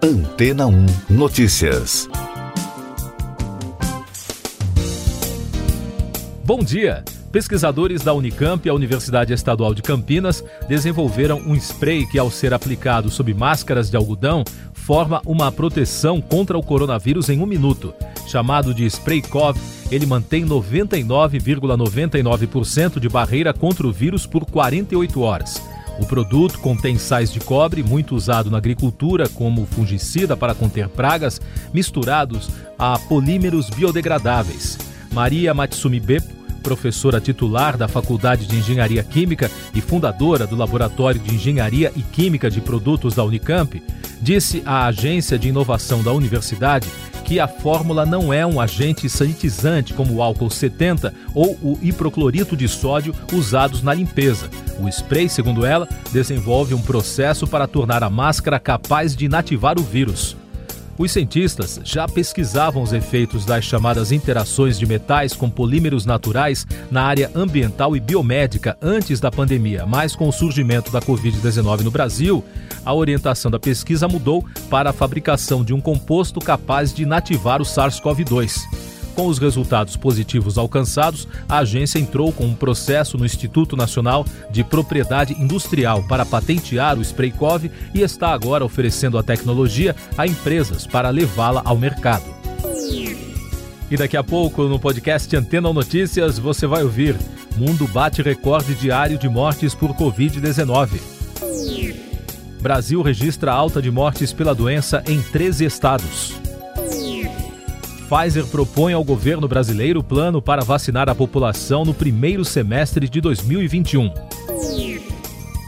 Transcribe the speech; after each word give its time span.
Antena 0.00 0.68
1 0.68 0.86
Notícias. 1.10 2.08
Bom 6.44 6.60
dia! 6.60 7.02
Pesquisadores 7.32 8.02
da 8.02 8.14
Unicamp 8.14 8.64
e 8.64 8.70
a 8.70 8.74
Universidade 8.74 9.32
Estadual 9.32 9.74
de 9.74 9.82
Campinas 9.82 10.44
desenvolveram 10.68 11.40
um 11.40 11.56
spray 11.56 12.06
que, 12.06 12.16
ao 12.16 12.30
ser 12.30 12.54
aplicado 12.54 13.10
sob 13.10 13.34
máscaras 13.34 13.90
de 13.90 13.96
algodão, 13.96 14.44
forma 14.72 15.20
uma 15.26 15.50
proteção 15.50 16.20
contra 16.20 16.56
o 16.56 16.62
coronavírus 16.62 17.28
em 17.28 17.40
um 17.40 17.46
minuto. 17.46 17.92
Chamado 18.28 18.72
de 18.72 18.86
Spray 18.86 19.20
Cov, 19.20 19.58
ele 19.90 20.06
mantém 20.06 20.46
99,99% 20.46 23.00
de 23.00 23.08
barreira 23.08 23.52
contra 23.52 23.84
o 23.84 23.92
vírus 23.92 24.26
por 24.26 24.46
48 24.46 25.20
horas. 25.20 25.60
O 25.98 26.06
produto 26.06 26.58
contém 26.60 26.96
sais 26.96 27.32
de 27.32 27.40
cobre, 27.40 27.82
muito 27.82 28.14
usado 28.14 28.50
na 28.50 28.58
agricultura 28.58 29.28
como 29.28 29.66
fungicida 29.66 30.36
para 30.36 30.54
conter 30.54 30.88
pragas, 30.88 31.40
misturados 31.74 32.48
a 32.78 32.98
polímeros 32.98 33.68
biodegradáveis. 33.68 34.78
Maria 35.12 35.52
Matsumi 35.52 35.98
Beppo, 35.98 36.38
professora 36.62 37.20
titular 37.20 37.76
da 37.76 37.88
Faculdade 37.88 38.46
de 38.46 38.56
Engenharia 38.56 39.02
Química 39.02 39.50
e 39.74 39.80
fundadora 39.80 40.46
do 40.46 40.54
Laboratório 40.54 41.20
de 41.20 41.34
Engenharia 41.34 41.92
e 41.96 42.02
Química 42.02 42.50
de 42.50 42.60
Produtos 42.60 43.14
da 43.14 43.24
Unicamp, 43.24 43.82
disse 44.20 44.62
à 44.64 44.86
Agência 44.86 45.38
de 45.38 45.48
Inovação 45.48 46.02
da 46.02 46.12
Universidade 46.12 46.88
que 47.28 47.38
a 47.38 47.46
fórmula 47.46 48.06
não 48.06 48.32
é 48.32 48.46
um 48.46 48.58
agente 48.58 49.06
sanitizante 49.06 49.92
como 49.92 50.14
o 50.14 50.22
álcool 50.22 50.48
70 50.48 51.12
ou 51.34 51.58
o 51.62 51.78
hipoclorito 51.82 52.56
de 52.56 52.66
sódio 52.66 53.14
usados 53.30 53.82
na 53.82 53.92
limpeza. 53.92 54.48
O 54.80 54.88
spray, 54.88 55.28
segundo 55.28 55.66
ela, 55.66 55.86
desenvolve 56.10 56.72
um 56.72 56.80
processo 56.80 57.46
para 57.46 57.66
tornar 57.66 58.02
a 58.02 58.08
máscara 58.08 58.58
capaz 58.58 59.14
de 59.14 59.26
inativar 59.26 59.78
o 59.78 59.82
vírus. 59.82 60.38
Os 60.98 61.12
cientistas 61.12 61.80
já 61.84 62.08
pesquisavam 62.08 62.82
os 62.82 62.92
efeitos 62.92 63.44
das 63.44 63.64
chamadas 63.64 64.10
interações 64.10 64.76
de 64.76 64.84
metais 64.84 65.32
com 65.32 65.48
polímeros 65.48 66.04
naturais 66.04 66.66
na 66.90 67.04
área 67.04 67.30
ambiental 67.36 67.96
e 67.96 68.00
biomédica 68.00 68.76
antes 68.82 69.20
da 69.20 69.30
pandemia, 69.30 69.86
mas 69.86 70.16
com 70.16 70.28
o 70.28 70.32
surgimento 70.32 70.90
da 70.90 71.00
Covid-19 71.00 71.82
no 71.82 71.90
Brasil, 71.92 72.44
a 72.84 72.92
orientação 72.92 73.48
da 73.48 73.60
pesquisa 73.60 74.08
mudou 74.08 74.44
para 74.68 74.90
a 74.90 74.92
fabricação 74.92 75.64
de 75.64 75.72
um 75.72 75.80
composto 75.80 76.40
capaz 76.40 76.92
de 76.92 77.04
inativar 77.04 77.62
o 77.62 77.64
SARS-CoV-2. 77.64 78.87
Com 79.18 79.26
os 79.26 79.38
resultados 79.38 79.96
positivos 79.96 80.56
alcançados, 80.56 81.26
a 81.48 81.58
agência 81.58 81.98
entrou 81.98 82.30
com 82.30 82.44
um 82.44 82.54
processo 82.54 83.18
no 83.18 83.26
Instituto 83.26 83.74
Nacional 83.74 84.24
de 84.48 84.62
Propriedade 84.62 85.32
Industrial 85.32 86.04
para 86.04 86.24
patentear 86.24 86.96
o 86.96 87.02
Spray 87.02 87.32
Cov 87.32 87.68
e 87.92 88.00
está 88.00 88.28
agora 88.28 88.64
oferecendo 88.64 89.18
a 89.18 89.22
tecnologia 89.24 89.96
a 90.16 90.24
empresas 90.24 90.86
para 90.86 91.10
levá-la 91.10 91.62
ao 91.64 91.76
mercado. 91.76 92.26
E 93.90 93.96
daqui 93.96 94.16
a 94.16 94.22
pouco, 94.22 94.62
no 94.68 94.78
podcast 94.78 95.34
Antena 95.34 95.72
Notícias, 95.72 96.38
você 96.38 96.64
vai 96.68 96.84
ouvir: 96.84 97.16
Mundo 97.56 97.88
bate 97.88 98.22
recorde 98.22 98.72
diário 98.76 99.18
de 99.18 99.28
mortes 99.28 99.74
por 99.74 99.94
Covid-19. 99.94 100.90
Brasil 102.60 103.02
registra 103.02 103.50
alta 103.50 103.82
de 103.82 103.90
mortes 103.90 104.32
pela 104.32 104.54
doença 104.54 105.02
em 105.08 105.20
13 105.20 105.64
estados. 105.64 106.37
Pfizer 108.08 108.46
propõe 108.46 108.94
ao 108.94 109.04
governo 109.04 109.46
brasileiro 109.46 110.02
plano 110.02 110.40
para 110.40 110.64
vacinar 110.64 111.10
a 111.10 111.14
população 111.14 111.84
no 111.84 111.92
primeiro 111.92 112.42
semestre 112.42 113.06
de 113.06 113.20
2021. 113.20 114.10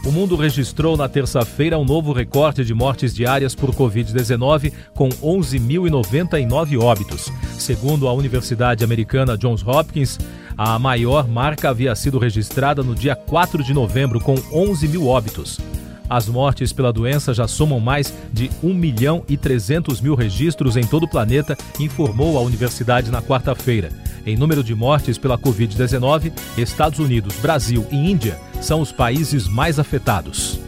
O 0.03 0.11
mundo 0.11 0.35
registrou 0.35 0.97
na 0.97 1.07
terça-feira 1.07 1.77
um 1.77 1.85
novo 1.85 2.11
recorde 2.11 2.65
de 2.65 2.73
mortes 2.73 3.13
diárias 3.13 3.53
por 3.53 3.69
Covid-19, 3.69 4.73
com 4.95 5.09
11.099 5.09 6.81
óbitos. 6.81 7.31
Segundo 7.59 8.07
a 8.07 8.13
Universidade 8.13 8.83
Americana 8.83 9.37
Johns 9.37 9.63
Hopkins, 9.63 10.17
a 10.57 10.79
maior 10.79 11.27
marca 11.27 11.69
havia 11.69 11.95
sido 11.95 12.17
registrada 12.17 12.81
no 12.81 12.95
dia 12.95 13.15
4 13.15 13.63
de 13.63 13.71
novembro, 13.71 14.19
com 14.19 14.33
11 14.51 14.87
mil 14.87 15.05
óbitos. 15.05 15.59
As 16.11 16.27
mortes 16.27 16.73
pela 16.73 16.91
doença 16.91 17.33
já 17.33 17.47
somam 17.47 17.79
mais 17.79 18.13
de 18.33 18.51
1 18.61 18.73
milhão 18.73 19.23
e 19.29 19.37
300 19.37 20.01
mil 20.01 20.13
registros 20.13 20.75
em 20.75 20.85
todo 20.85 21.03
o 21.03 21.07
planeta, 21.07 21.57
informou 21.79 22.37
a 22.37 22.41
universidade 22.41 23.09
na 23.09 23.21
quarta-feira. 23.21 23.93
Em 24.25 24.35
número 24.35 24.61
de 24.61 24.75
mortes 24.75 25.17
pela 25.17 25.37
Covid-19, 25.37 26.33
Estados 26.57 26.99
Unidos, 26.99 27.37
Brasil 27.37 27.87
e 27.89 28.11
Índia 28.11 28.37
são 28.59 28.81
os 28.81 28.91
países 28.91 29.47
mais 29.47 29.79
afetados. 29.79 30.59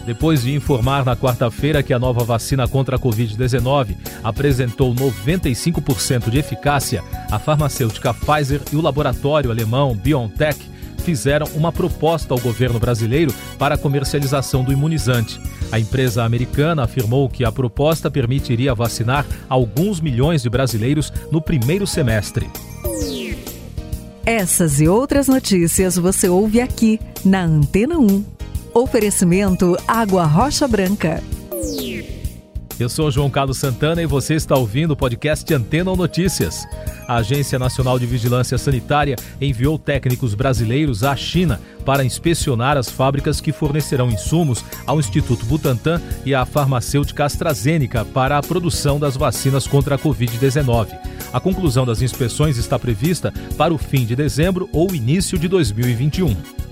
Depois 0.06 0.42
de 0.42 0.54
informar 0.54 1.04
na 1.04 1.16
quarta-feira 1.16 1.82
que 1.82 1.92
a 1.92 1.98
nova 1.98 2.24
vacina 2.24 2.68
contra 2.68 2.96
a 2.96 2.98
Covid-19 2.98 3.96
apresentou 4.22 4.94
95% 4.94 6.30
de 6.30 6.38
eficácia, 6.38 7.02
a 7.30 7.38
farmacêutica 7.38 8.12
Pfizer 8.12 8.60
e 8.72 8.76
o 8.76 8.82
laboratório 8.82 9.50
alemão 9.50 9.94
BioNTech 9.94 10.74
fizeram 10.98 11.46
uma 11.54 11.70
proposta 11.70 12.32
ao 12.32 12.40
governo 12.40 12.78
brasileiro 12.78 13.32
para 13.58 13.74
a 13.74 13.78
comercialização 13.78 14.64
do 14.64 14.72
imunizante. 14.72 15.40
A 15.70 15.78
empresa 15.78 16.24
americana 16.24 16.84
afirmou 16.84 17.28
que 17.28 17.44
a 17.44 17.52
proposta 17.52 18.10
permitiria 18.10 18.74
vacinar 18.74 19.26
alguns 19.48 20.00
milhões 20.00 20.42
de 20.42 20.50
brasileiros 20.50 21.12
no 21.30 21.40
primeiro 21.40 21.86
semestre. 21.86 22.48
Essas 24.26 24.80
e 24.80 24.88
outras 24.88 25.28
notícias 25.28 25.96
você 25.96 26.28
ouve 26.28 26.60
aqui 26.60 26.98
na 27.22 27.44
Antena 27.44 27.98
1. 27.98 28.33
Oferecimento 28.74 29.76
Água 29.86 30.24
Rocha 30.24 30.66
Branca. 30.66 31.22
Eu 32.76 32.88
sou 32.88 33.08
João 33.08 33.30
Carlos 33.30 33.56
Santana 33.56 34.02
e 34.02 34.06
você 34.06 34.34
está 34.34 34.56
ouvindo 34.56 34.90
o 34.90 34.96
podcast 34.96 35.54
Antena 35.54 35.94
Notícias. 35.94 36.66
A 37.06 37.18
Agência 37.18 37.56
Nacional 37.56 38.00
de 38.00 38.06
Vigilância 38.06 38.58
Sanitária 38.58 39.14
enviou 39.40 39.78
técnicos 39.78 40.34
brasileiros 40.34 41.04
à 41.04 41.14
China 41.14 41.60
para 41.84 42.04
inspecionar 42.04 42.76
as 42.76 42.90
fábricas 42.90 43.40
que 43.40 43.52
fornecerão 43.52 44.10
insumos 44.10 44.64
ao 44.84 44.98
Instituto 44.98 45.46
Butantan 45.46 46.02
e 46.26 46.34
à 46.34 46.44
farmacêutica 46.44 47.26
AstraZeneca 47.26 48.04
para 48.04 48.38
a 48.38 48.42
produção 48.42 48.98
das 48.98 49.16
vacinas 49.16 49.68
contra 49.68 49.94
a 49.94 49.98
Covid-19. 49.98 50.88
A 51.32 51.38
conclusão 51.38 51.86
das 51.86 52.02
inspeções 52.02 52.58
está 52.58 52.76
prevista 52.76 53.32
para 53.56 53.72
o 53.72 53.78
fim 53.78 54.04
de 54.04 54.16
dezembro 54.16 54.68
ou 54.72 54.92
início 54.92 55.38
de 55.38 55.46
2021. 55.46 56.63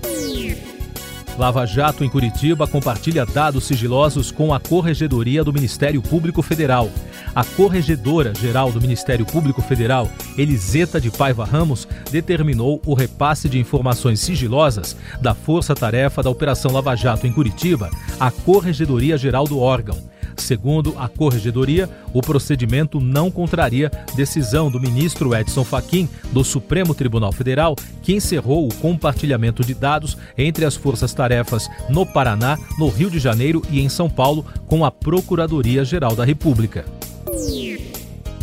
Lava 1.37 1.65
Jato 1.65 2.03
em 2.03 2.09
Curitiba 2.09 2.67
compartilha 2.67 3.25
dados 3.25 3.63
sigilosos 3.63 4.31
com 4.31 4.53
a 4.53 4.59
Corregedoria 4.59 5.43
do 5.43 5.51
Ministério 5.51 6.01
Público 6.01 6.43
Federal. 6.43 6.91
A 7.33 7.43
Corregedora 7.43 8.33
Geral 8.35 8.71
do 8.71 8.79
Ministério 8.79 9.25
Público 9.25 9.61
Federal, 9.61 10.07
Eliseta 10.37 11.01
de 11.01 11.09
Paiva 11.09 11.43
Ramos, 11.43 11.87
determinou 12.11 12.79
o 12.85 12.93
repasse 12.93 13.49
de 13.49 13.57
informações 13.57 14.19
sigilosas 14.19 14.95
da 15.19 15.33
Força 15.33 15.73
Tarefa 15.73 16.21
da 16.21 16.29
Operação 16.29 16.71
Lava 16.71 16.95
Jato 16.95 17.25
em 17.25 17.33
Curitiba 17.33 17.89
à 18.19 18.29
Corregedoria 18.29 19.17
Geral 19.17 19.45
do 19.45 19.59
órgão. 19.59 20.12
Segundo 20.37 20.95
a 20.97 21.07
Corregedoria, 21.07 21.89
o 22.13 22.21
procedimento 22.21 22.99
não 22.99 23.31
contraria 23.31 23.91
decisão 24.15 24.69
do 24.69 24.79
ministro 24.79 25.35
Edson 25.35 25.63
Fachin 25.63 26.09
do 26.31 26.43
Supremo 26.43 26.93
Tribunal 26.93 27.31
Federal, 27.31 27.75
que 28.01 28.13
encerrou 28.13 28.67
o 28.67 28.73
compartilhamento 28.75 29.63
de 29.63 29.73
dados 29.73 30.17
entre 30.37 30.65
as 30.65 30.75
forças-tarefas 30.75 31.69
no 31.89 32.05
Paraná, 32.05 32.57
no 32.77 32.89
Rio 32.89 33.09
de 33.09 33.19
Janeiro 33.19 33.61
e 33.69 33.79
em 33.79 33.89
São 33.89 34.09
Paulo 34.09 34.45
com 34.67 34.83
a 34.83 34.91
Procuradoria-Geral 34.91 36.15
da 36.15 36.25
República. 36.25 36.85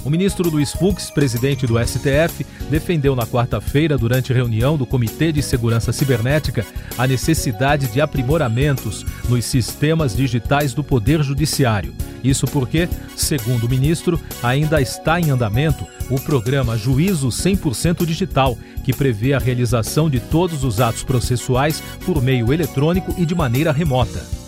O 0.02 0.08
ministro 0.08 0.48
Luiz 0.48 0.72
Fux, 0.72 1.10
presidente 1.10 1.66
do 1.66 1.78
STF, 1.78 2.46
defendeu 2.70 3.14
na 3.14 3.26
quarta-feira, 3.26 3.98
durante 3.98 4.32
reunião 4.32 4.78
do 4.78 4.86
Comitê 4.86 5.30
de 5.30 5.42
Segurança 5.42 5.92
Cibernética, 5.92 6.64
a 6.96 7.06
necessidade 7.06 7.86
de 7.88 8.00
aprimoramentos 8.00 9.04
nos 9.28 9.44
sistemas 9.44 10.16
digitais 10.16 10.72
do 10.72 10.82
Poder 10.82 11.22
Judiciário. 11.22 11.94
Isso 12.24 12.46
porque, 12.46 12.88
segundo 13.14 13.64
o 13.64 13.68
ministro, 13.68 14.18
ainda 14.42 14.80
está 14.80 15.20
em 15.20 15.30
andamento 15.30 15.86
o 16.08 16.18
programa 16.18 16.78
Juízo 16.78 17.28
100% 17.28 18.06
Digital, 18.06 18.56
que 18.82 18.94
prevê 18.94 19.34
a 19.34 19.38
realização 19.38 20.08
de 20.08 20.18
todos 20.18 20.64
os 20.64 20.80
atos 20.80 21.02
processuais 21.02 21.82
por 22.04 22.22
meio 22.22 22.52
eletrônico 22.52 23.14
e 23.18 23.26
de 23.26 23.34
maneira 23.34 23.70
remota. 23.70 24.39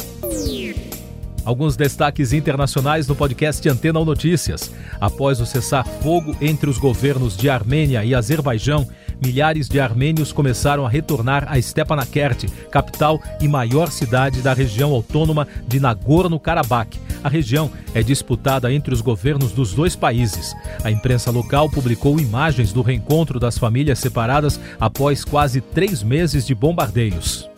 Alguns 1.45 1.77
destaques 1.77 2.33
internacionais 2.33 3.09
no 3.09 3.17
podcast 3.17 3.69
Antena 3.69 3.99
ou 3.99 4.05
Notícias. 4.05 4.71
Após 5.01 5.41
o 5.41 5.47
cessar-fogo 5.47 6.37
entre 6.41 6.71
os 6.71 6.79
governos 6.79 7.37
de 7.37 7.51
Armênia 7.51 8.05
e 8.05 8.15
Azerbaijão, 8.15 8.87
milhares 9.21 9.69
de 9.69 9.81
armênios 9.81 10.33
começaram 10.33 10.87
a 10.87 10.89
retornar 10.89 11.47
a 11.49 11.61
Stepanakert, 11.61 12.49
capital 12.71 13.21
e 13.41 13.49
maior 13.49 13.91
cidade 13.91 14.41
da 14.41 14.53
região 14.53 14.93
autônoma 14.93 15.47
de 15.67 15.81
Nagorno-Karabakh. 15.81 16.97
A 17.25 17.29
região 17.29 17.71
é 17.95 18.03
disputada 18.03 18.73
entre 18.73 18.95
os 18.95 19.01
governos 19.01 19.53
dos 19.53 19.73
dois 19.73 19.97
países. 19.97 20.55
A 20.83 20.91
imprensa 20.91 21.31
local 21.31 21.69
publicou 21.69 22.19
imagens 22.19 22.73
do 22.73 22.83
reencontro 22.83 23.39
das 23.39 23.59
famílias 23.59 23.99
separadas 23.99 24.61
após 24.81 25.25
quase 25.25 25.61
três 25.61 26.03
meses 26.03 26.47
de 26.47 26.55
bombardeios. 26.55 27.49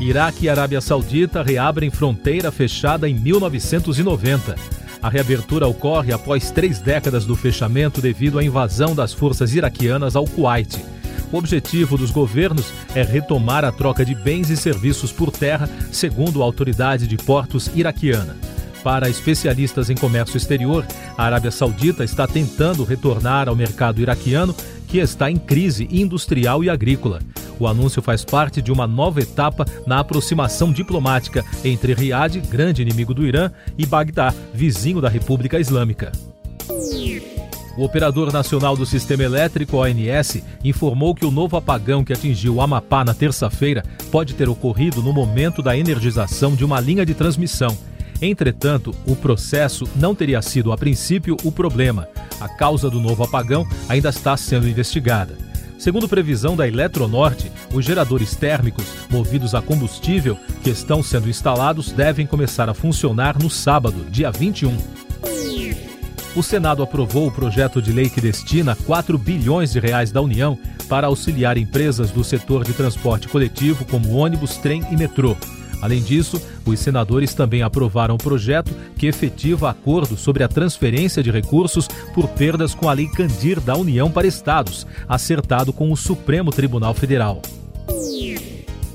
Iraque 0.00 0.46
e 0.46 0.48
Arábia 0.48 0.80
Saudita 0.80 1.42
reabrem 1.42 1.90
fronteira 1.90 2.50
fechada 2.50 3.06
em 3.06 3.14
1990. 3.14 4.56
A 5.02 5.08
reabertura 5.10 5.68
ocorre 5.68 6.10
após 6.10 6.50
três 6.50 6.78
décadas 6.78 7.26
do 7.26 7.36
fechamento 7.36 8.00
devido 8.00 8.38
à 8.38 8.44
invasão 8.44 8.94
das 8.94 9.12
forças 9.12 9.54
iraquianas 9.54 10.16
ao 10.16 10.24
Kuwait. 10.24 10.82
O 11.30 11.36
objetivo 11.36 11.98
dos 11.98 12.10
governos 12.10 12.72
é 12.94 13.02
retomar 13.02 13.62
a 13.62 13.70
troca 13.70 14.02
de 14.02 14.14
bens 14.14 14.48
e 14.48 14.56
serviços 14.56 15.12
por 15.12 15.30
terra, 15.30 15.68
segundo 15.92 16.42
a 16.42 16.44
autoridade 16.46 17.06
de 17.06 17.16
portos 17.16 17.70
iraquiana. 17.74 18.36
Para 18.82 19.10
especialistas 19.10 19.90
em 19.90 19.94
comércio 19.94 20.38
exterior, 20.38 20.84
a 21.16 21.24
Arábia 21.24 21.50
Saudita 21.50 22.02
está 22.02 22.26
tentando 22.26 22.84
retornar 22.84 23.48
ao 23.48 23.54
mercado 23.54 24.00
iraquiano, 24.00 24.56
que 24.88 24.98
está 24.98 25.30
em 25.30 25.36
crise 25.36 25.86
industrial 25.90 26.64
e 26.64 26.70
agrícola. 26.70 27.20
O 27.60 27.66
anúncio 27.68 28.00
faz 28.00 28.24
parte 28.24 28.62
de 28.62 28.72
uma 28.72 28.86
nova 28.86 29.20
etapa 29.20 29.66
na 29.86 30.00
aproximação 30.00 30.72
diplomática 30.72 31.44
entre 31.62 31.92
Riad, 31.92 32.40
grande 32.40 32.80
inimigo 32.80 33.12
do 33.12 33.26
Irã, 33.26 33.50
e 33.76 33.84
Bagdá, 33.84 34.32
vizinho 34.54 34.98
da 34.98 35.10
República 35.10 35.60
Islâmica. 35.60 36.10
O 37.76 37.84
Operador 37.84 38.32
Nacional 38.32 38.76
do 38.76 38.86
Sistema 38.86 39.22
Elétrico, 39.22 39.76
ONS, 39.76 40.42
informou 40.64 41.14
que 41.14 41.26
o 41.26 41.30
novo 41.30 41.56
apagão 41.56 42.02
que 42.02 42.14
atingiu 42.14 42.54
o 42.54 42.60
Amapá 42.62 43.04
na 43.04 43.12
terça-feira 43.12 43.84
pode 44.10 44.34
ter 44.34 44.48
ocorrido 44.48 45.02
no 45.02 45.12
momento 45.12 45.62
da 45.62 45.76
energização 45.76 46.54
de 46.54 46.64
uma 46.64 46.80
linha 46.80 47.04
de 47.04 47.14
transmissão. 47.14 47.76
Entretanto, 48.22 48.94
o 49.06 49.14
processo 49.14 49.84
não 49.96 50.14
teria 50.14 50.40
sido 50.40 50.72
a 50.72 50.78
princípio 50.78 51.36
o 51.44 51.52
problema. 51.52 52.08
A 52.40 52.48
causa 52.48 52.88
do 52.88 53.00
novo 53.00 53.22
apagão 53.22 53.66
ainda 53.88 54.08
está 54.08 54.36
sendo 54.36 54.68
investigada. 54.68 55.49
Segundo 55.80 56.06
previsão 56.06 56.54
da 56.54 56.68
Eletronorte, 56.68 57.50
os 57.72 57.86
geradores 57.86 58.36
térmicos 58.36 58.84
movidos 59.08 59.54
a 59.54 59.62
combustível 59.62 60.36
que 60.62 60.68
estão 60.68 61.02
sendo 61.02 61.26
instalados 61.26 61.90
devem 61.90 62.26
começar 62.26 62.68
a 62.68 62.74
funcionar 62.74 63.38
no 63.42 63.48
sábado, 63.48 64.04
dia 64.10 64.30
21. 64.30 64.76
O 66.36 66.42
Senado 66.42 66.82
aprovou 66.82 67.28
o 67.28 67.32
projeto 67.32 67.80
de 67.80 67.94
lei 67.94 68.10
que 68.10 68.20
destina 68.20 68.76
4 68.76 69.16
bilhões 69.16 69.72
de 69.72 69.80
reais 69.80 70.12
da 70.12 70.20
União 70.20 70.58
para 70.86 71.06
auxiliar 71.06 71.56
empresas 71.56 72.10
do 72.10 72.22
setor 72.22 72.62
de 72.62 72.74
transporte 72.74 73.26
coletivo 73.26 73.86
como 73.86 74.12
ônibus, 74.12 74.58
trem 74.58 74.84
e 74.90 74.96
metrô. 74.98 75.34
Além 75.80 76.02
disso, 76.02 76.40
os 76.64 76.78
senadores 76.78 77.34
também 77.34 77.62
aprovaram 77.62 78.14
o 78.14 78.18
projeto 78.18 78.72
que 78.96 79.06
efetiva 79.06 79.70
acordo 79.70 80.16
sobre 80.16 80.44
a 80.44 80.48
transferência 80.48 81.22
de 81.22 81.30
recursos 81.30 81.88
por 82.14 82.28
perdas 82.28 82.74
com 82.74 82.88
a 82.88 82.92
Lei 82.92 83.08
Candir 83.08 83.60
da 83.60 83.76
União 83.76 84.10
para 84.10 84.26
Estados, 84.26 84.86
acertado 85.08 85.72
com 85.72 85.90
o 85.90 85.96
Supremo 85.96 86.50
Tribunal 86.50 86.94
Federal. 86.94 87.40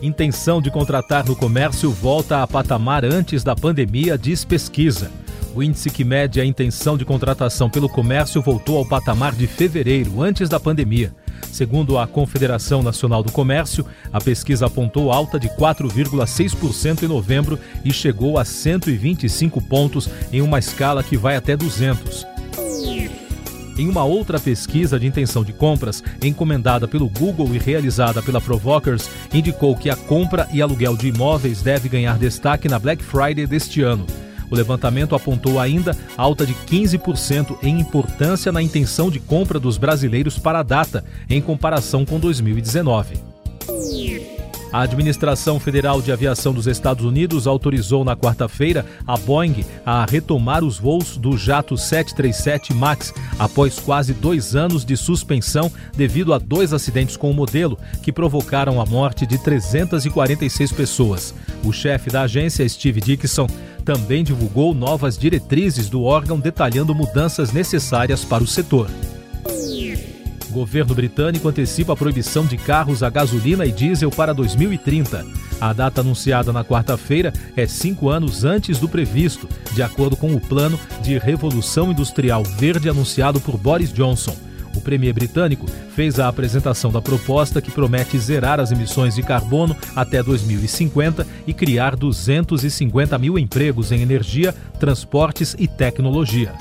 Intenção 0.01 0.61
de 0.61 0.69
contratar 0.69 1.25
no 1.25 1.35
comércio 1.35 1.89
volta 1.89 2.43
a 2.43 2.47
patamar 2.47 3.03
antes 3.03 3.43
da 3.43 3.55
pandemia, 3.55 4.17
diz 4.17 4.45
pesquisa. 4.45 5.09
O 5.55 5.63
índice 5.63 5.89
que 5.89 6.03
mede 6.03 6.41
a 6.41 6.45
intenção 6.45 6.97
de 6.97 7.05
contratação 7.05 7.69
pelo 7.69 7.87
comércio 7.87 8.41
voltou 8.41 8.77
ao 8.77 8.85
patamar 8.85 9.33
de 9.33 9.47
fevereiro, 9.47 10.21
antes 10.21 10.49
da 10.49 10.59
pandemia. 10.59 11.13
Segundo 11.55 11.97
a 11.97 12.05
Confederação 12.05 12.83
Nacional 12.83 13.23
do 13.23 13.31
Comércio, 13.31 13.85
a 14.11 14.19
pesquisa 14.19 14.65
apontou 14.65 15.09
alta 15.09 15.39
de 15.39 15.47
4,6% 15.47 17.03
em 17.03 17.07
novembro 17.07 17.57
e 17.81 17.93
chegou 17.93 18.37
a 18.37 18.43
125 18.43 19.61
pontos 19.61 20.09
em 20.33 20.41
uma 20.41 20.59
escala 20.59 21.01
que 21.01 21.15
vai 21.15 21.37
até 21.37 21.55
200. 21.55 22.27
Em 23.77 23.87
uma 23.87 24.03
outra 24.03 24.37
pesquisa 24.37 24.99
de 24.99 25.07
intenção 25.07 25.45
de 25.45 25.53
compras, 25.53 26.03
encomendada 26.21 26.89
pelo 26.89 27.07
Google 27.07 27.55
e 27.55 27.57
realizada 27.57 28.21
pela 28.21 28.41
Provokers, 28.41 29.09
indicou 29.33 29.77
que 29.77 29.89
a 29.89 29.95
compra 29.95 30.49
e 30.51 30.61
aluguel 30.61 30.97
de 30.97 31.07
imóveis 31.07 31.61
deve 31.61 31.87
ganhar 31.87 32.17
destaque 32.17 32.67
na 32.67 32.77
Black 32.77 33.01
Friday 33.01 33.47
deste 33.47 33.81
ano. 33.81 34.05
O 34.49 34.55
levantamento 34.55 35.15
apontou 35.15 35.59
ainda 35.59 35.95
alta 36.17 36.45
de 36.45 36.53
15% 36.53 37.57
em 37.63 37.79
importância 37.79 38.51
na 38.51 38.61
intenção 38.61 39.09
de 39.09 39.19
compra 39.19 39.59
dos 39.59 39.77
brasileiros 39.77 40.37
para 40.37 40.59
a 40.59 40.63
data, 40.63 41.03
em 41.29 41.41
comparação 41.41 42.05
com 42.05 42.19
2019. 42.19 43.15
A 44.71 44.81
Administração 44.81 45.59
Federal 45.59 46.01
de 46.01 46.11
Aviação 46.11 46.53
dos 46.53 46.67
Estados 46.67 47.05
Unidos 47.05 47.47
autorizou 47.47 48.03
na 48.03 48.15
quarta-feira 48.15 48.85
a 49.07 49.15
Boeing 49.17 49.63
a 49.85 50.05
retomar 50.05 50.63
os 50.63 50.77
voos 50.77 51.17
do 51.17 51.37
jato 51.37 51.77
737 51.77 52.73
MAX 52.73 53.13
após 53.39 53.79
quase 53.79 54.13
dois 54.13 54.55
anos 54.55 54.83
de 54.83 54.97
suspensão 54.97 55.71
devido 55.95 56.33
a 56.33 56.37
dois 56.37 56.73
acidentes 56.73 57.15
com 57.15 57.31
o 57.31 57.33
modelo 57.33 57.77
que 58.01 58.11
provocaram 58.11 58.81
a 58.81 58.85
morte 58.85 59.25
de 59.25 59.37
346 59.37 60.71
pessoas. 60.71 61.33
O 61.63 61.71
chefe 61.71 62.09
da 62.09 62.23
agência, 62.23 62.67
Steve 62.67 63.01
Dixon, 63.01 63.47
também 63.85 64.23
divulgou 64.23 64.73
novas 64.73 65.17
diretrizes 65.17 65.89
do 65.89 66.03
órgão 66.03 66.39
detalhando 66.39 66.93
mudanças 66.93 67.51
necessárias 67.51 68.25
para 68.25 68.43
o 68.43 68.47
setor. 68.47 68.89
Governo 70.55 70.95
britânico 70.95 71.49
antecipa 71.49 71.91
a 71.91 71.97
proibição 71.97 72.45
de 72.45 72.55
carros 72.55 73.03
a 73.03 73.09
gasolina 73.09 73.65
e 73.65 73.73
diesel 73.73 74.09
para 74.09 74.33
2030. 74.33 75.25
A 75.59 75.73
data 75.73 75.99
anunciada 75.99 76.53
na 76.53 76.63
quarta-feira 76.63 77.33
é 77.57 77.67
cinco 77.67 78.07
anos 78.07 78.45
antes 78.45 78.79
do 78.79 78.87
previsto, 78.87 79.49
de 79.73 79.83
acordo 79.83 80.15
com 80.15 80.33
o 80.33 80.39
plano 80.39 80.79
de 81.01 81.17
revolução 81.17 81.91
industrial 81.91 82.41
verde 82.41 82.87
anunciado 82.87 83.41
por 83.41 83.57
Boris 83.57 83.91
Johnson. 83.91 84.33
O 84.73 84.79
premier 84.79 85.13
britânico 85.13 85.65
fez 85.93 86.21
a 86.21 86.29
apresentação 86.29 86.89
da 86.89 87.01
proposta 87.01 87.61
que 87.61 87.69
promete 87.69 88.17
zerar 88.17 88.57
as 88.61 88.71
emissões 88.71 89.13
de 89.13 89.23
carbono 89.23 89.75
até 89.93 90.23
2050 90.23 91.27
e 91.45 91.53
criar 91.53 91.97
250 91.97 93.17
mil 93.17 93.37
empregos 93.37 93.91
em 93.91 94.01
energia, 94.01 94.55
transportes 94.79 95.53
e 95.59 95.67
tecnologia. 95.67 96.53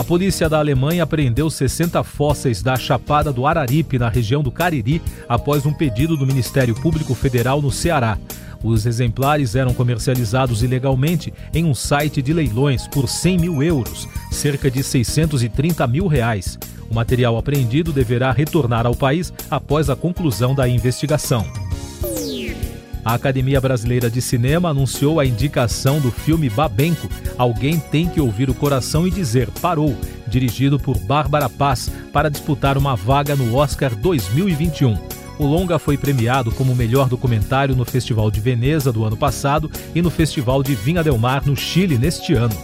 A 0.00 0.02
polícia 0.02 0.48
da 0.48 0.58
Alemanha 0.58 1.02
apreendeu 1.02 1.50
60 1.50 2.02
fósseis 2.02 2.62
da 2.62 2.74
Chapada 2.74 3.30
do 3.30 3.46
Araripe, 3.46 3.98
na 3.98 4.08
região 4.08 4.42
do 4.42 4.50
Cariri, 4.50 5.02
após 5.28 5.66
um 5.66 5.74
pedido 5.74 6.16
do 6.16 6.26
Ministério 6.26 6.74
Público 6.74 7.14
Federal 7.14 7.60
no 7.60 7.70
Ceará. 7.70 8.16
Os 8.64 8.86
exemplares 8.86 9.54
eram 9.54 9.74
comercializados 9.74 10.62
ilegalmente 10.62 11.34
em 11.52 11.66
um 11.66 11.74
site 11.74 12.22
de 12.22 12.32
leilões 12.32 12.88
por 12.88 13.06
100 13.06 13.38
mil 13.40 13.62
euros, 13.62 14.08
cerca 14.30 14.70
de 14.70 14.82
630 14.82 15.86
mil 15.86 16.06
reais. 16.06 16.58
O 16.90 16.94
material 16.94 17.36
apreendido 17.36 17.92
deverá 17.92 18.32
retornar 18.32 18.86
ao 18.86 18.96
país 18.96 19.30
após 19.50 19.90
a 19.90 19.96
conclusão 19.96 20.54
da 20.54 20.66
investigação. 20.66 21.44
A 23.04 23.14
Academia 23.14 23.60
Brasileira 23.60 24.10
de 24.10 24.20
Cinema 24.20 24.68
anunciou 24.68 25.18
a 25.18 25.26
indicação 25.26 26.00
do 26.00 26.10
filme 26.10 26.50
Babenco, 26.50 27.08
Alguém 27.38 27.78
Tem 27.78 28.06
que 28.06 28.20
Ouvir 28.20 28.50
o 28.50 28.54
Coração 28.54 29.06
e 29.06 29.10
Dizer 29.10 29.48
Parou, 29.60 29.96
dirigido 30.26 30.78
por 30.78 30.98
Bárbara 30.98 31.48
Paz, 31.48 31.90
para 32.12 32.28
disputar 32.28 32.76
uma 32.76 32.94
vaga 32.94 33.34
no 33.34 33.54
Oscar 33.54 33.94
2021. 33.94 34.98
O 35.38 35.46
longa 35.46 35.78
foi 35.78 35.96
premiado 35.96 36.52
como 36.52 36.74
melhor 36.74 37.08
documentário 37.08 37.74
no 37.74 37.86
Festival 37.86 38.30
de 38.30 38.40
Veneza 38.40 38.92
do 38.92 39.04
ano 39.06 39.16
passado 39.16 39.70
e 39.94 40.02
no 40.02 40.10
Festival 40.10 40.62
de 40.62 40.74
Vinha 40.74 41.02
del 41.02 41.16
Mar 41.16 41.46
no 41.46 41.56
Chile 41.56 41.96
neste 41.96 42.34
ano. 42.34 42.54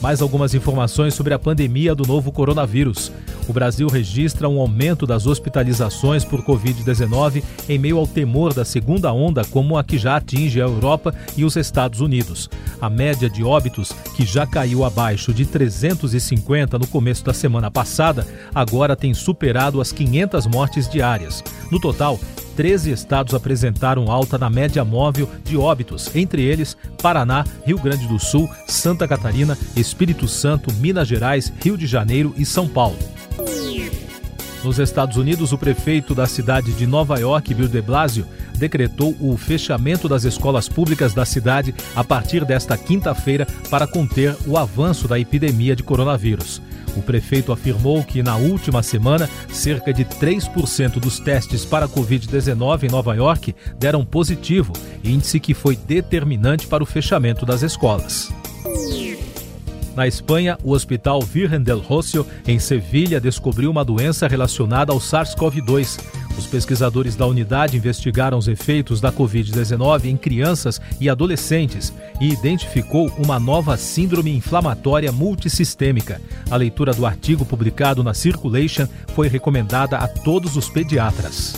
Mais 0.00 0.20
algumas 0.20 0.52
informações 0.52 1.14
sobre 1.14 1.32
a 1.32 1.38
pandemia 1.38 1.94
do 1.94 2.04
novo 2.04 2.32
coronavírus. 2.32 3.12
O 3.48 3.52
Brasil 3.52 3.88
registra 3.88 4.48
um 4.48 4.60
aumento 4.60 5.06
das 5.06 5.26
hospitalizações 5.26 6.24
por 6.24 6.42
Covid-19 6.42 7.42
em 7.68 7.78
meio 7.78 7.98
ao 7.98 8.06
temor 8.06 8.54
da 8.54 8.64
segunda 8.64 9.12
onda, 9.12 9.44
como 9.44 9.76
a 9.76 9.84
que 9.84 9.98
já 9.98 10.16
atinge 10.16 10.60
a 10.60 10.64
Europa 10.64 11.14
e 11.36 11.44
os 11.44 11.56
Estados 11.56 12.00
Unidos. 12.00 12.48
A 12.80 12.88
média 12.88 13.28
de 13.28 13.42
óbitos, 13.42 13.92
que 14.16 14.24
já 14.24 14.46
caiu 14.46 14.84
abaixo 14.84 15.32
de 15.32 15.44
350 15.44 16.78
no 16.78 16.86
começo 16.86 17.24
da 17.24 17.32
semana 17.32 17.70
passada, 17.70 18.26
agora 18.54 18.96
tem 18.96 19.14
superado 19.14 19.80
as 19.80 19.92
500 19.92 20.46
mortes 20.46 20.88
diárias. 20.88 21.42
No 21.70 21.80
total, 21.80 22.18
13 22.56 22.90
estados 22.90 23.34
apresentaram 23.34 24.10
alta 24.10 24.36
na 24.36 24.50
média 24.50 24.84
móvel 24.84 25.28
de 25.44 25.56
óbitos, 25.56 26.14
entre 26.14 26.42
eles 26.42 26.76
Paraná, 27.00 27.44
Rio 27.64 27.78
Grande 27.78 28.06
do 28.06 28.18
Sul, 28.18 28.48
Santa 28.66 29.08
Catarina, 29.08 29.56
Espírito 29.76 30.28
Santo, 30.28 30.72
Minas 30.74 31.08
Gerais, 31.08 31.52
Rio 31.62 31.76
de 31.76 31.86
Janeiro 31.86 32.34
e 32.36 32.44
São 32.44 32.68
Paulo. 32.68 32.98
Nos 34.64 34.78
Estados 34.78 35.16
Unidos, 35.16 35.52
o 35.52 35.58
prefeito 35.58 36.14
da 36.14 36.26
cidade 36.26 36.72
de 36.72 36.86
Nova 36.86 37.18
York, 37.18 37.52
Bill 37.52 37.66
de 37.66 37.82
Blasio, 37.82 38.26
decretou 38.56 39.16
o 39.20 39.36
fechamento 39.36 40.08
das 40.08 40.22
escolas 40.22 40.68
públicas 40.68 41.12
da 41.12 41.24
cidade 41.24 41.74
a 41.96 42.04
partir 42.04 42.44
desta 42.44 42.76
quinta-feira 42.78 43.44
para 43.68 43.88
conter 43.88 44.36
o 44.46 44.56
avanço 44.56 45.08
da 45.08 45.18
epidemia 45.18 45.74
de 45.74 45.82
coronavírus. 45.82 46.62
O 46.96 47.02
prefeito 47.02 47.52
afirmou 47.52 48.04
que 48.04 48.22
na 48.22 48.36
última 48.36 48.82
semana, 48.82 49.28
cerca 49.50 49.92
de 49.92 50.04
3% 50.04 51.00
dos 51.00 51.18
testes 51.18 51.64
para 51.64 51.86
a 51.86 51.88
Covid-19 51.88 52.84
em 52.84 52.90
Nova 52.90 53.14
York 53.16 53.54
deram 53.78 54.04
positivo, 54.04 54.72
índice 55.02 55.40
que 55.40 55.54
foi 55.54 55.74
determinante 55.74 56.66
para 56.66 56.82
o 56.82 56.86
fechamento 56.86 57.44
das 57.44 57.62
escolas. 57.62 58.30
Na 59.94 60.06
Espanha, 60.06 60.56
o 60.64 60.72
Hospital 60.72 61.20
Virgen 61.20 61.62
del 61.62 61.78
Rocío, 61.78 62.26
em 62.46 62.58
Sevilha, 62.58 63.20
descobriu 63.20 63.70
uma 63.70 63.84
doença 63.84 64.26
relacionada 64.26 64.92
ao 64.92 64.98
SARS-CoV-2. 64.98 66.00
Os 66.38 66.46
pesquisadores 66.46 67.14
da 67.14 67.26
unidade 67.26 67.76
investigaram 67.76 68.38
os 68.38 68.48
efeitos 68.48 69.02
da 69.02 69.12
Covid-19 69.12 70.06
em 70.06 70.16
crianças 70.16 70.80
e 70.98 71.10
adolescentes 71.10 71.92
e 72.20 72.32
identificou 72.32 73.12
uma 73.18 73.38
nova 73.38 73.76
síndrome 73.76 74.34
inflamatória 74.34 75.12
multissistêmica. 75.12 76.20
A 76.50 76.56
leitura 76.56 76.94
do 76.94 77.04
artigo 77.04 77.44
publicado 77.44 78.02
na 78.02 78.14
Circulation 78.14 78.86
foi 79.14 79.28
recomendada 79.28 79.98
a 79.98 80.08
todos 80.08 80.56
os 80.56 80.70
pediatras. 80.70 81.54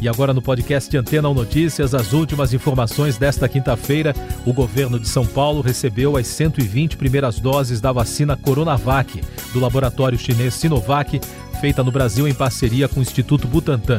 E 0.00 0.08
agora 0.08 0.34
no 0.34 0.42
podcast 0.42 0.94
Antena 0.96 1.28
1 1.30 1.34
Notícias, 1.34 1.94
as 1.94 2.12
últimas 2.12 2.52
informações 2.52 3.16
desta 3.16 3.48
quinta-feira. 3.48 4.14
O 4.44 4.52
governo 4.52 5.00
de 5.00 5.08
São 5.08 5.24
Paulo 5.26 5.62
recebeu 5.62 6.16
as 6.16 6.26
120 6.26 6.96
primeiras 6.96 7.40
doses 7.40 7.80
da 7.80 7.92
vacina 7.92 8.36
Coronavac, 8.36 9.20
do 9.52 9.60
laboratório 9.60 10.18
chinês 10.18 10.54
Sinovac, 10.54 11.18
feita 11.60 11.82
no 11.82 11.90
Brasil 11.90 12.28
em 12.28 12.34
parceria 12.34 12.88
com 12.88 13.00
o 13.00 13.02
Instituto 13.02 13.48
Butantan. 13.48 13.98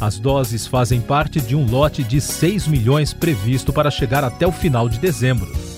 As 0.00 0.18
doses 0.18 0.66
fazem 0.66 1.00
parte 1.00 1.40
de 1.40 1.56
um 1.56 1.64
lote 1.64 2.04
de 2.04 2.20
6 2.20 2.68
milhões 2.68 3.12
previsto 3.12 3.72
para 3.72 3.90
chegar 3.90 4.22
até 4.22 4.46
o 4.46 4.52
final 4.52 4.88
de 4.88 4.98
dezembro. 4.98 5.77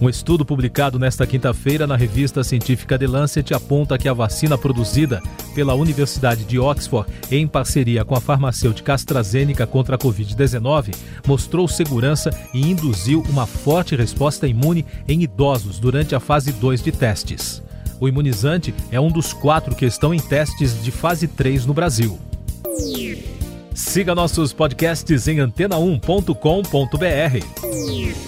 Um 0.00 0.08
estudo 0.08 0.44
publicado 0.44 0.96
nesta 0.96 1.26
quinta-feira 1.26 1.84
na 1.84 1.96
revista 1.96 2.44
científica 2.44 2.96
The 2.96 3.08
Lancet 3.08 3.52
aponta 3.52 3.98
que 3.98 4.08
a 4.08 4.12
vacina 4.12 4.56
produzida 4.56 5.20
pela 5.56 5.74
Universidade 5.74 6.44
de 6.44 6.56
Oxford 6.56 7.10
em 7.32 7.48
parceria 7.48 8.04
com 8.04 8.14
a 8.14 8.20
farmacêutica 8.20 8.94
AstraZeneca 8.94 9.66
contra 9.66 9.96
a 9.96 9.98
Covid-19 9.98 10.94
mostrou 11.26 11.66
segurança 11.66 12.30
e 12.54 12.70
induziu 12.70 13.24
uma 13.28 13.44
forte 13.44 13.96
resposta 13.96 14.46
imune 14.46 14.86
em 15.08 15.22
idosos 15.22 15.80
durante 15.80 16.14
a 16.14 16.20
fase 16.20 16.52
2 16.52 16.80
de 16.80 16.92
testes. 16.92 17.60
O 18.00 18.08
imunizante 18.08 18.72
é 18.92 19.00
um 19.00 19.10
dos 19.10 19.32
quatro 19.32 19.74
que 19.74 19.84
estão 19.84 20.14
em 20.14 20.20
testes 20.20 20.80
de 20.80 20.92
fase 20.92 21.26
3 21.26 21.66
no 21.66 21.74
Brasil. 21.74 22.20
Siga 23.74 24.14
nossos 24.14 24.52
podcasts 24.52 25.26
em 25.26 25.38
antena1.com.br. 25.38 28.27